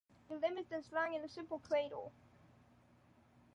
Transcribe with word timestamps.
The 0.29 0.35
limb 0.37 0.57
is 0.57 0.65
then 0.65 0.81
slung 0.81 1.13
in 1.13 1.21
a 1.21 1.29
simple 1.29 1.59
cradle. 1.59 2.11